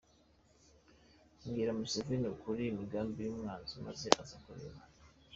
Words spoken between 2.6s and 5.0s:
imigambi yu mwanzi maze azakureka